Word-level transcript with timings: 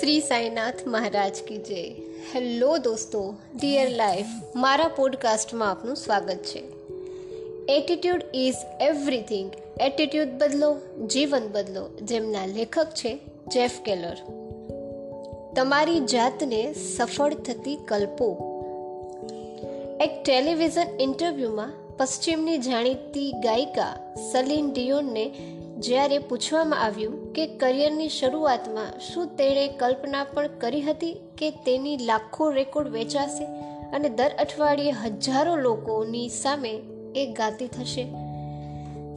શ્રી 0.00 0.20
સાંઈનાથ 0.20 0.74
મહારાજ 0.86 1.36
કી 1.48 1.56
જય. 1.56 1.82
હેલો 2.34 2.78
દોસ્તો 2.78 3.34
dear 3.60 3.90
life 3.90 4.26
મારા 4.56 4.88
પોડકાસ્ટમાં 4.88 5.70
આપનું 5.70 5.96
સ્વાગત 5.96 6.36
છે. 6.36 6.62
એટીટ્યુડ 7.68 8.22
ઇઝ 8.34 8.54
એવરીથિંગ 8.80 9.50
એટીટ્યુડ 9.80 10.28
બદલો, 10.38 10.76
જીવન 11.06 11.42
બદલો, 11.52 11.88
જેમના 12.02 12.46
લેખક 12.46 12.86
છે 12.90 13.18
જેફ 13.48 13.80
કેલર 13.84 14.16
તમારી 15.56 16.00
જાતને 16.00 16.72
સફળ 16.72 17.34
થતી 17.34 17.76
કલ્પો. 17.76 18.36
એક 20.00 20.24
ટેલિવિઝન 20.24 21.00
ઇન્ટરવ્યૂમાં 21.00 21.72
પશ્ચિમની 21.96 22.58
જાણીતી 22.58 23.32
ગાયિકા 23.32 24.14
સલીન 24.32 24.72
ડિયોનને 24.72 25.32
જ્યારે 25.82 26.18
પૂછવામાં 26.18 26.82
આવ્યું 26.84 27.14
કે 27.32 27.44
કરિયરની 27.60 28.08
શરૂઆતમાં 28.08 28.90
શું 29.00 29.30
તેણે 29.36 29.64
કલ્પના 29.80 30.24
પણ 30.24 30.58
કરી 30.58 30.80
હતી 30.80 31.14
કે 31.38 31.50
તેની 31.66 31.96
લાખો 32.10 32.50
રેકોર્ડ 32.50 32.88
વેચાશે 32.88 33.44
અને 33.92 34.08
દર 34.08 34.32
અઠવાડિયે 34.38 34.94
હજારો 35.00 35.56
લોકોની 35.56 36.28
સામે 36.28 36.72
એ 37.16 37.26
ગાતી 37.32 37.68
થશે? 37.68 38.04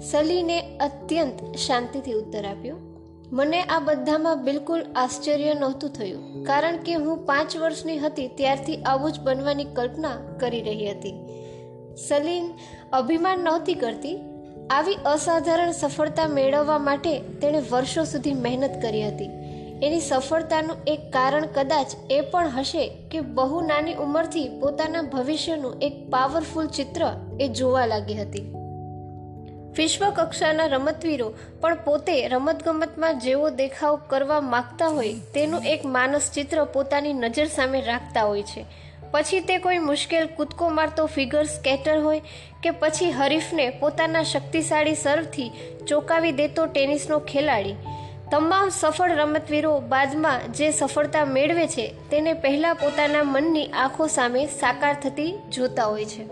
સલીને 0.01 0.57
અત્યંત 0.79 1.45
શાંતિથી 1.57 2.13
ઉત્તર 2.13 2.45
આપ્યો, 2.45 2.77
મને 3.31 3.61
આ 3.61 3.79
બધામાં 3.79 4.43
બિલકુલ 4.43 4.81
આશ્ચર્ય 4.95 5.53
નહોતું 5.53 5.89
થયું, 5.89 6.27
કારણ 6.43 6.77
કે 6.77 6.95
હું 6.95 7.25
પાંચ 7.25 7.57
વર્ષની 7.57 7.97
હતી 7.97 8.27
ત્યારથી 8.37 8.83
આવું 8.85 9.11
જ 9.11 9.19
બનવાની 9.19 9.71
કલ્પના 9.73 10.15
કરી 10.39 10.61
રહી 10.61 10.91
હતી. 10.91 11.15
સલીન 12.07 12.47
અભિમાન 12.93 13.39
નહોતી 13.39 13.73
કરતી 13.73 14.17
આવી 14.69 14.97
અસાધારણ 15.05 15.71
સફળતા 15.71 16.27
મેળવવા 16.27 16.77
માટે 16.77 17.19
તેણે 17.19 17.61
વર્ષો 17.71 18.03
સુધી 18.03 18.33
મહેનત 18.33 18.81
કરી 18.81 19.07
હતી. 19.07 19.25
એની 19.83 19.99
સફળતાનું 19.99 20.77
એક 20.87 20.99
કારણ 21.11 21.45
કદાચ 21.45 21.87
એ 22.11 22.21
પણ 22.21 22.47
હશે 22.47 22.91
કે 23.11 23.21
બહુ 23.21 23.61
નાની 23.61 23.93
ઉંમરથી 23.93 24.59
પોતાના 24.59 25.01
ભવિષ્યનું 25.01 25.75
એક 25.81 26.09
પાવરફુલ 26.09 26.67
ચિત્ર 26.67 27.09
એ 27.39 27.47
જોવા 27.47 27.85
લાગી 27.85 28.15
હતી. 28.15 28.53
વિશ્વ 29.77 30.09
કક્ષાના 30.09 30.65
રમતવીરો 30.65 31.33
પણ 31.61 31.75
પોતે 31.75 32.27
રમતગમતમાં 32.27 33.19
જેવો 33.19 33.49
દેખાવ 33.49 33.99
કરવા 34.07 34.41
માગતા 34.41 34.87
હોય 34.87 35.13
તેનું 35.13 35.63
એક 35.63 35.85
માનસ 35.85 36.31
ચિત્ર 36.31 36.65
પોતાની 36.65 37.13
નજર 37.13 37.45
સામે 37.45 37.81
રાખતા 37.81 38.23
હોય 38.23 38.43
છે. 38.43 38.65
પછી 39.15 39.39
તે 39.39 39.57
કોઈ 39.57 39.77
મુશ્કેલ 39.77 40.27
કૂદકો 40.27 40.69
મારતો 40.69 41.05
ફિગર 41.05 41.43
સ્કેટર 41.43 41.99
હોય 41.99 42.21
કે 42.63 42.71
પછી 42.71 43.11
હરીફને 43.11 43.69
પોતાના 43.69 44.23
શક્તિશાળી 44.23 44.95
સર્વથી 44.95 45.51
ચોંકાવી 45.87 46.31
દેતો 46.31 46.65
ટેનિસનો 46.65 47.19
ખેલાડી. 47.19 47.75
તમામ 48.31 48.69
સફળ 48.69 49.11
રમતવીરો 49.11 49.79
બાદમાં 49.79 50.53
જે 50.53 50.71
સફળતા 50.71 51.25
મેળવે 51.25 51.67
છે, 51.67 51.93
તેને 52.11 52.33
પહેલાં 52.33 52.75
પોતાના 52.75 53.23
મનની 53.23 53.65
આંખો 53.65 54.07
સામે 54.07 54.45
સાકાર 54.45 54.97
થતી 55.03 55.33
જોતા 55.51 55.83
હોય 55.83 56.05
છે. 56.05 56.27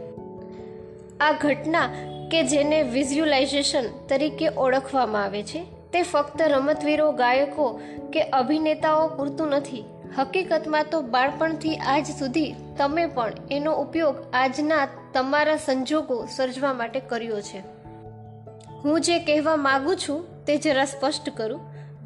આ 1.20 1.32
ઘટના 1.32 1.88
કે 2.32 2.44
જેને 2.44 2.82
વિઝ્યુલાઇઝેશન 2.82 3.84
તરીકે 4.10 4.48
ઓળખવામાં 4.48 5.24
આવે 5.24 5.44
છે, 5.44 5.64
તે 5.94 6.02
ફક્ત 6.02 6.42
રમતવીરો, 6.42 7.12
ગાયકો 7.12 7.80
કે 8.14 8.22
અભિનેતાઓ 8.22 9.08
પૂરતું 9.08 9.48
નથી. 9.48 9.84
હકીકતમાં 10.18 10.86
તો 10.92 11.02
બાળપણથી 11.02 11.76
આજ 11.76 12.06
સુધી 12.06 12.56
તમે 12.78 13.06
પણ 13.06 13.34
એનો 13.52 13.74
ઉપયોગ 13.74 14.16
આજના 14.34 14.88
તમારા 15.14 15.58
સંજોગો 15.58 16.28
સર્જવા 16.36 16.74
માટે 16.74 17.00
કર્યો 17.00 17.42
છે. 17.42 17.60
હું 18.84 19.02
જે 19.02 19.20
કહેવા 19.20 19.56
માગું 19.56 19.98
છું 19.98 20.46
તે 20.46 20.58
જરા 20.58 20.86
સ્પષ્ટ 20.86 21.30
કરું. 21.30 21.60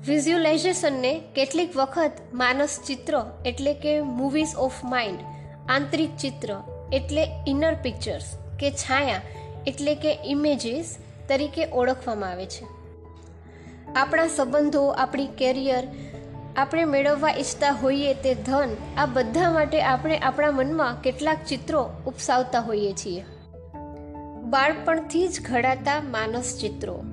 વિઝ્યુલાઇઝેશનને 0.07 1.21
કેટલીક 1.35 1.77
વખત 1.77 2.11
માનસ 2.33 2.79
ચિત્ર 2.87 3.25
એટલે 3.45 3.73
કે 3.73 4.01
મૂવીઝ 4.01 4.55
ઓફ 4.55 4.83
માઇન્ડ 4.83 5.19
આંતરિક 5.69 6.17
ચિત્ર 6.17 6.61
એટલે 6.93 7.27
ઇનર 7.47 7.73
પિક્ચર્સ 7.73 8.37
કે 8.59 8.71
છાયા 8.71 9.21
એટલે 9.67 9.95
કે 9.95 10.19
ઇમેજીસ 10.25 10.97
તરીકે 11.29 11.65
ઓળખવામાં 11.65 12.29
આવે 12.29 12.45
છે. 12.45 12.65
આપણા 13.95 14.27
સંબંધો, 14.27 14.87
આપણી 14.87 15.27
કેરિયર 15.27 15.87
આપણે 16.57 16.85
મેળવવા 16.85 17.29
ઈચ્છતા 17.29 17.71
હોઈએ 17.71 18.13
તે 18.13 18.33
ધન, 18.33 18.69
આ 18.97 19.05
બધા 19.05 19.51
માટે 19.51 19.81
આપણે 19.81 20.17
આપણા 20.17 20.51
મનમાં 20.51 21.01
કેટલાક 21.01 21.37
ચિત્રો 21.47 21.89
ઉપસાવતા 22.07 22.59
હોઈએ 22.59 22.93
છીએ. 22.93 23.25
બાળપણથી 24.43 25.27
જ 25.27 25.41
ઘડાતા 25.51 26.01
માનસ 26.01 26.57
ચિત્રો. 26.61 27.03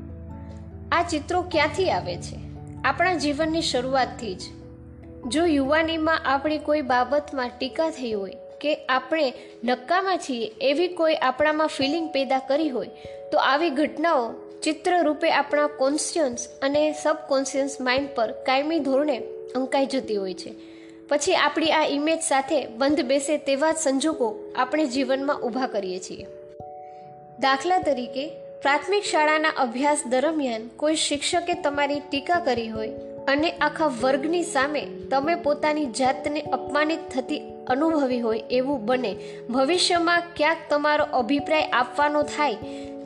આ 0.92 1.02
ચિત્રો 1.02 1.42
ક્યાંથી 1.42 1.90
આવે 1.90 2.16
છે? 2.16 2.36
આપણા 2.84 3.14
જીવનની 3.14 3.62
શરૂઆતથી 3.62 4.34
જ. 4.34 4.40
જો 5.28 5.44
યુવાનીમાં 5.44 6.20
આપણી 6.24 6.58
કોઈ 6.58 6.80
બાબતમાં 6.80 7.50
ટીકા 7.58 7.90
થઈ 7.90 8.12
હોય 8.12 8.32
કે 8.60 8.74
આપણે 8.74 9.32
નક્કામાં 9.64 10.18
છીએ 10.18 10.46
એવી 10.60 10.88
કોઈ 10.88 11.14
આપણામાં 11.14 11.66
ફિલિંગ 11.66 12.10
પેદા 12.10 12.38
કરી 12.38 12.68
હોય, 12.68 12.90
તો 13.32 13.38
આવી 13.38 13.70
ઘટનાઓ 13.70 14.32
ચિત્ર 14.62 15.02
રૂપે 15.02 15.30
આપણા 15.30 15.66
કોન્શિયન્સ 15.66 16.48
અને 16.62 16.92
સબકોન્શિયસ 16.92 17.76
માઇન્ડ 17.80 18.08
પર 18.14 18.30
કાયમી 18.30 18.78
ધોરણે 18.78 19.22
અંકાઈ 19.54 19.86
જતી 19.86 20.16
હોય 20.16 20.34
છે. 20.34 20.54
પછી 21.08 21.34
આપણી 21.34 21.72
આ 21.72 21.84
ઇમેજ 21.84 22.20
સાથે 22.20 22.66
બંધ 22.66 23.00
બેસે 23.00 23.38
તેવા 23.38 23.72
સંજોગો 23.72 24.34
આપણે 24.56 24.86
જીવનમાં 24.86 25.40
ઊભા 25.40 25.66
કરીએ 25.66 25.98
છીએ. 25.98 26.26
દાખલા 27.40 27.78
તરીકે, 27.78 28.28
પ્રાથમિક 28.62 29.02
શાળાના 29.04 29.48
અભ્યાસ 29.48 30.02
દરમિયાન 30.06 30.68
કોઈ 30.76 30.94
શિક્ષકે 30.94 31.54
તમારી 31.54 32.00
ટીકા 32.00 32.40
કરી 32.40 32.68
હોય 32.68 32.88
અને 33.28 33.50
આખા 33.50 33.86
વર્ગની 33.86 34.42
સામે 34.42 34.86
તમે 35.10 35.34
પોતાની 35.34 35.86
જાતને 35.86 36.40
અપમાનિત 36.40 36.98
થતી 37.14 37.42
અનુભવી 37.66 38.20
હોય 38.20 38.42
એવું 38.50 38.86
બને, 38.86 39.16
ભવિષ્યમાં 39.50 40.22
ક્યાંક 40.36 40.58
તમારો 40.70 41.04
અભિપ્રાય 41.04 41.62
આપવાનો 41.62 42.22
થાય 42.22 42.54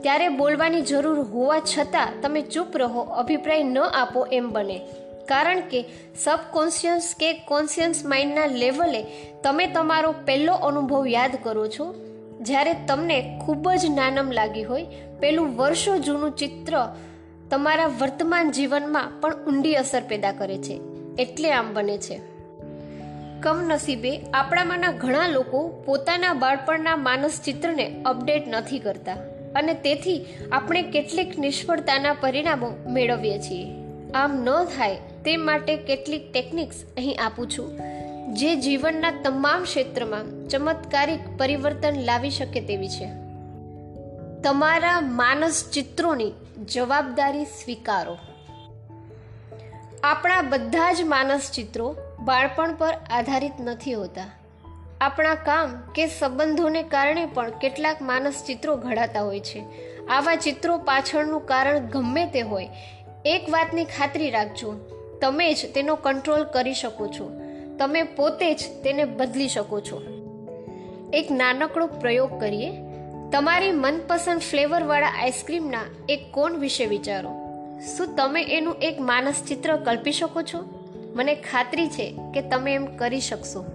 ત્યારે 0.01 0.27
બોલવાની 0.27 0.81
જરૂર 0.81 1.19
હોવા 1.19 1.59
છતાં 1.59 2.21
તમે 2.21 2.41
ચૂપ 2.41 2.77
રહો, 2.77 3.01
અભિપ્રાય 3.01 3.63
ન 3.63 3.77
આપો 3.77 4.25
એમ 4.25 4.49
બને. 4.49 4.81
કારણ 5.29 5.59
કે 5.59 5.85
સબકોન્શિયસ 6.23 7.15
કે 7.19 7.33
કોન્શિયસ 7.33 8.05
માઇન્ડના 8.05 8.45
લેવલે 8.45 9.03
તમે 9.43 9.67
તમારો 9.67 10.15
પહેલો 10.25 10.53
અનુભવ 10.53 11.07
યાદ 11.07 11.37
કરો 11.43 11.67
છો. 11.67 11.95
જ્યારે 12.41 12.73
તમને 12.87 13.41
ખૂબ 13.45 13.71
જ 13.71 13.85
નાનમ 13.89 14.31
લાગી 14.31 14.63
હોય 14.63 14.85
પેલું 15.19 15.57
વર્ષો 15.57 15.97
જૂનું 15.97 16.31
ચિત્ર 16.31 16.87
તમારા 17.51 17.87
વર્તમાન 17.87 18.51
જીવનમાં 18.51 19.21
પણ 19.21 19.45
ઊંડી 19.45 19.75
અસર 19.75 20.01
પેદા 20.01 20.31
કરે 20.31 20.57
છે. 20.57 20.81
એટલે 21.19 21.51
આમ 21.51 21.73
બને 21.73 21.97
છે. 21.97 22.21
કમનસીબે 23.41 24.21
આપણામાંના 24.33 24.91
ઘણા 24.91 25.27
લોકો 25.27 25.83
પોતાના 25.85 26.33
બાળપણના 26.33 26.95
માનસ 26.95 27.41
ચિત્રને 27.45 28.01
અપડેટ 28.05 28.47
નથી 28.47 28.79
કરતા 28.79 29.13
અને 29.55 29.73
તેથી 29.73 30.25
આપણે 30.51 30.81
કેટલીક 30.81 31.39
નિષ્ફળતાના 31.39 32.13
પરિણામો 32.13 32.71
મેળવીએ 32.87 33.39
છીએ. 33.39 33.67
આમ 34.11 34.43
ન 34.43 34.63
થાય 34.63 34.97
તે 35.25 35.37
માટે 35.37 35.77
કેટલીક 35.77 36.33
ટેકનિક્સ 36.33 36.75
અહીં 36.97 37.17
આપું 37.25 37.49
છું, 37.49 37.79
જે 38.33 38.55
જીવનના 38.55 39.11
તમામ 39.11 39.63
ક્ષેત્રમાં 39.63 40.47
ચમત્કારિક 40.47 41.19
પરિવર્તન 41.37 41.95
લાવી 41.95 42.29
શકે 42.29 42.61
તેવી 42.61 42.89
છે. 42.89 43.07
તમારા 44.41 45.01
માનસ 45.01 45.69
ચિત્રોની 45.73 46.31
જવાબદારી 46.65 47.45
સ્વીકારો. 47.45 48.17
આપણા 50.03 50.41
બધા 50.41 50.93
જ 50.93 51.01
માનસ 51.03 51.51
ચિત્રો 51.51 51.95
બાળપણ 52.19 52.75
પર 52.75 52.93
આધારિત 53.09 53.51
નથી 53.59 53.93
હોતા. 53.93 54.29
આપણા 55.01 55.35
કામ 55.35 55.91
કે 55.95 56.07
સંબંધોને 56.07 56.83
કારણે 56.83 57.25
પણ 57.25 57.49
કેટલાક 57.49 58.01
માનસ 58.01 58.43
ચિત્રો 58.47 58.75
ઘડાતા 58.75 59.21
હોય 59.21 59.39
છે. 59.39 59.63
આવા 60.05 60.35
ચિત્રો 60.35 60.77
પાછળનું 60.77 61.45
કારણ 61.45 61.79
ગમે 61.79 62.25
તે 62.25 62.41
હોય, 62.41 62.69
એક 63.25 63.49
વાતની 63.49 63.85
ખાતરી 63.85 64.29
રાખજો. 64.29 64.98
તમે 65.21 65.53
જ 65.53 65.73
તેનો 65.73 65.95
કંટ્રોલ 65.95 66.43
કરી 66.43 66.73
શકો 66.73 67.07
છો. 67.07 67.31
તમે 67.79 68.03
પોતે 68.03 68.53
જ 68.53 68.57
તેને 68.83 69.05
બદલી 69.05 69.47
શકો 69.47 69.79
છો. 69.79 70.01
એક 71.13 71.31
નાનકડો 71.31 71.87
પ્રયોગ 71.87 72.39
કરીએ. 72.39 72.71
તમારી 73.31 73.71
મનપસંદ 73.71 74.41
ફ્લેવરવાળા 74.41 75.07
આઈસ્ક્રીમના 75.07 75.79
એક 76.09 76.19
કોન 76.31 76.55
વિશે 76.55 76.85
વિચારો. 76.85 77.29
શું 77.95 78.15
તમે 78.15 78.43
એનું 78.43 78.75
એક 78.81 78.99
માનસ 78.99 79.43
ચિત્ર 79.47 79.77
કલ્પી 79.77 80.11
શકો 80.11 80.41
છો? 80.41 80.85
મને 81.15 81.35
ખાતરી 81.35 81.87
છે 81.87 82.15
કે 82.33 82.41
તમે 82.41 82.73
એમ 82.73 82.85
કરી 82.85 83.19
શકશો. 83.19 83.65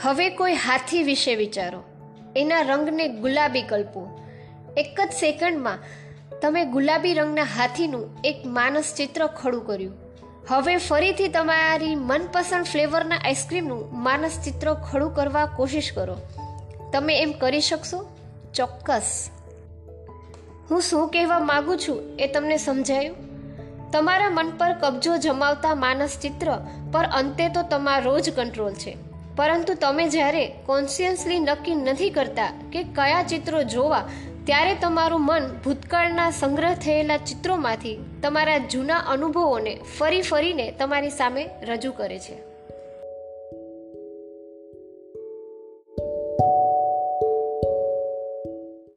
હવે 0.00 0.30
કોઈ 0.30 0.54
હાથી 0.54 1.02
વિશે 1.02 1.34
વિચારો. 1.34 1.82
એના 2.36 2.60
રંગને 2.60 3.08
ગુલાબી 3.08 3.62
કલ્પો. 3.62 4.20
એક 4.76 5.00
જ 5.00 5.12
સેકન્ડમાં 5.12 5.78
તમે 6.42 6.64
ગુલાબી 6.64 7.14
રંગના 7.14 7.42
હાથીનું 7.42 8.18
એક 8.24 8.46
માનસ 8.46 8.94
ચિત્ર 8.96 9.26
ખડું 9.26 9.66
કર્યું. 9.66 9.94
હવે 10.48 10.76
ફરીથી 10.76 11.28
તમારી 11.28 11.94
મનપસંદ 11.94 12.64
ફ્લેવરના 12.64 13.16
આઈસ્ક્રીમનું 13.16 14.02
માનસ 14.02 14.40
ચિત્ર 14.44 14.74
ખડું 14.74 15.14
કરવા 15.14 15.46
કોશિશ 15.46 15.92
કરો. 15.92 16.16
તમે 16.92 17.22
એમ 17.22 17.32
કરી 17.32 17.60
શકશો? 17.60 18.16
ચોક્કસ. 18.54 19.30
હું 20.70 20.80
શું 20.80 21.08
કહેવા 21.08 21.38
માગું 21.38 21.78
છું 21.78 22.16
એ 22.18 22.26
તમને 22.26 22.56
સમજાયું? 22.56 23.16
તમારા 23.90 24.30
મન 24.30 24.50
પર 24.50 24.72
કબજો 24.72 25.16
જમાવતા 25.16 25.74
માનસ 25.74 26.18
ચિત્ર 26.22 26.58
પર 26.92 27.04
અંતે 27.04 27.48
તો 27.48 27.62
તમારો 27.62 28.20
જ 28.20 28.36
કંટ્રોલ 28.36 28.74
છે. 28.74 28.96
પરંતુ 29.36 29.74
તમે 29.74 30.08
જ્યારે 30.08 30.54
કોન્શિયસલી 30.66 31.38
નક્કી 31.38 31.74
નથી 31.74 32.10
કરતા 32.10 32.52
કે 32.72 32.82
કયા 32.82 33.22
ચિત્રો 33.22 33.62
જોવા 33.62 34.08
ત્યારે 34.48 34.74
તમારું 34.74 35.24
મન 35.24 35.46
ભૂતકાળના 35.64 36.30
સંગ્રહ 36.30 36.74
થયેલા 36.74 37.18
ચિત્રોમાંથી 37.18 37.96
તમારા 38.22 38.58
જૂના 38.58 39.00
અનુભવોને 39.06 39.74
ફરી 39.98 40.22
ફરીને 40.22 40.66
તમારી 40.72 41.10
સામે 41.10 41.42
રજૂ 41.62 41.92
કરે 41.92 42.18
છે. 42.18 42.47